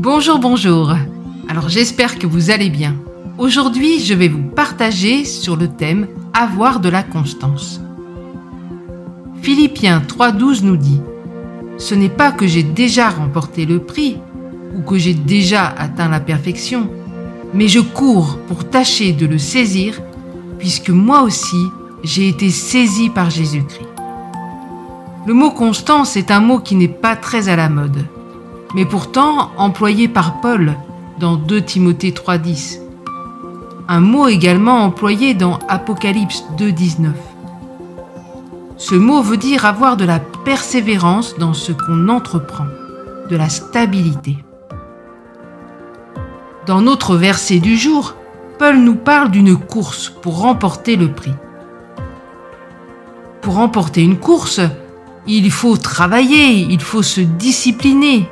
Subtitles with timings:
[0.00, 0.94] Bonjour, bonjour.
[1.48, 2.94] Alors j'espère que vous allez bien.
[3.36, 7.80] Aujourd'hui, je vais vous partager sur le thème Avoir de la constance.
[9.42, 11.00] Philippiens 3.12 nous dit
[11.78, 14.18] Ce n'est pas que j'ai déjà remporté le prix
[14.76, 16.88] ou que j'ai déjà atteint la perfection,
[17.52, 20.00] mais je cours pour tâcher de le saisir,
[20.60, 21.64] puisque moi aussi
[22.04, 23.88] j'ai été saisi par Jésus-Christ.
[25.26, 28.04] Le mot constance est un mot qui n'est pas très à la mode
[28.74, 30.74] mais pourtant employé par Paul
[31.18, 32.80] dans 2 Timothée 3.10.
[33.88, 37.12] Un mot également employé dans Apocalypse 2.19.
[38.76, 42.66] Ce mot veut dire avoir de la persévérance dans ce qu'on entreprend,
[43.28, 44.36] de la stabilité.
[46.66, 48.14] Dans notre verset du jour,
[48.58, 51.32] Paul nous parle d'une course pour remporter le prix.
[53.40, 54.60] Pour remporter une course,
[55.26, 58.28] il faut travailler, il faut se discipliner,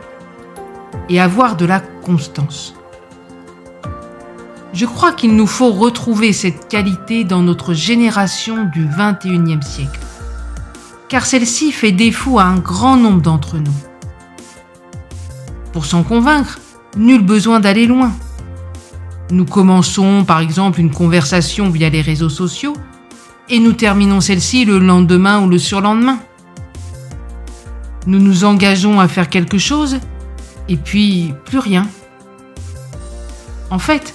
[1.08, 2.74] et avoir de la constance.
[4.72, 10.00] Je crois qu'il nous faut retrouver cette qualité dans notre génération du 21e siècle,
[11.08, 13.72] car celle-ci fait défaut à un grand nombre d'entre nous.
[15.72, 16.58] Pour s'en convaincre,
[16.96, 18.12] nul besoin d'aller loin.
[19.30, 22.74] Nous commençons par exemple une conversation via les réseaux sociaux
[23.48, 26.18] et nous terminons celle-ci le lendemain ou le surlendemain.
[28.06, 29.98] Nous nous engageons à faire quelque chose
[30.68, 31.86] et puis plus rien.
[33.70, 34.14] En fait,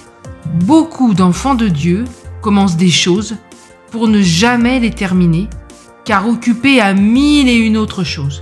[0.64, 2.04] beaucoup d'enfants de Dieu
[2.40, 3.36] commencent des choses
[3.90, 5.48] pour ne jamais les terminer,
[6.04, 8.40] car occupés à mille et une autres choses.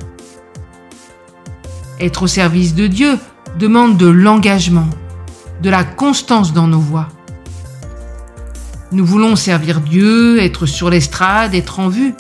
[1.99, 3.19] Être au service de Dieu
[3.59, 4.89] demande de l'engagement,
[5.63, 7.09] de la constance dans nos voies.
[8.93, 12.15] Nous voulons servir Dieu, être sur l'estrade, être en vue,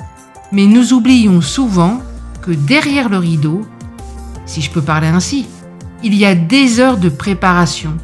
[0.52, 2.02] mais nous oublions souvent
[2.42, 3.62] que derrière le rideau,
[4.46, 5.46] si je peux parler ainsi,
[6.02, 7.96] il y a des heures de préparation,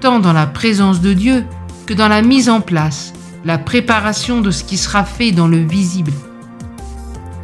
[0.00, 1.44] tant dans la présence de Dieu
[1.86, 3.12] que dans la mise en place,
[3.44, 6.12] la préparation de ce qui sera fait dans le visible.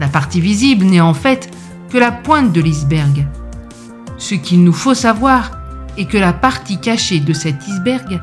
[0.01, 1.49] La partie visible n'est en fait
[1.91, 3.27] que la pointe de l'iceberg.
[4.19, 5.53] Ce qu'il nous faut savoir
[5.97, 8.21] est que la partie cachée de cet iceberg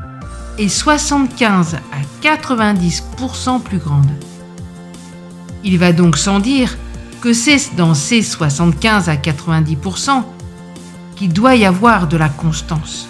[0.58, 4.10] est 75 à 90% plus grande.
[5.64, 6.76] Il va donc sans dire
[7.20, 10.22] que c'est dans ces 75 à 90%
[11.28, 13.08] doit y avoir de la constance.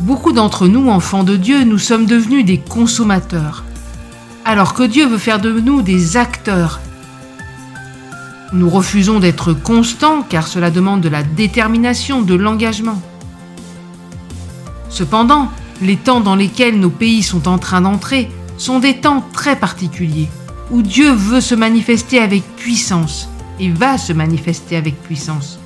[0.00, 3.64] Beaucoup d'entre nous, enfants de Dieu, nous sommes devenus des consommateurs,
[4.44, 6.80] alors que Dieu veut faire de nous des acteurs.
[8.52, 13.00] Nous refusons d'être constants car cela demande de la détermination, de l'engagement.
[14.88, 15.50] Cependant,
[15.82, 20.28] les temps dans lesquels nos pays sont en train d'entrer sont des temps très particuliers,
[20.70, 23.28] où Dieu veut se manifester avec puissance
[23.60, 25.58] et va se manifester avec puissance.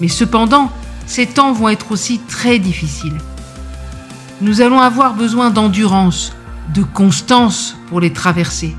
[0.00, 0.70] Mais cependant,
[1.06, 3.18] ces temps vont être aussi très difficiles.
[4.40, 6.32] Nous allons avoir besoin d'endurance,
[6.74, 8.76] de constance pour les traverser.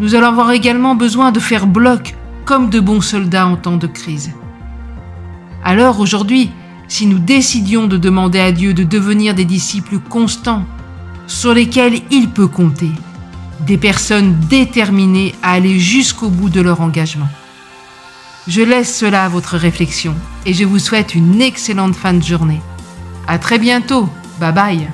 [0.00, 3.86] Nous allons avoir également besoin de faire bloc comme de bons soldats en temps de
[3.86, 4.30] crise.
[5.64, 6.50] Alors aujourd'hui,
[6.88, 10.64] si nous décidions de demander à Dieu de devenir des disciples constants,
[11.26, 12.90] sur lesquels il peut compter,
[13.60, 17.28] des personnes déterminées à aller jusqu'au bout de leur engagement.
[18.48, 20.14] Je laisse cela à votre réflexion
[20.46, 22.62] et je vous souhaite une excellente fin de journée.
[23.26, 24.08] À très bientôt.
[24.40, 24.88] Bye bye.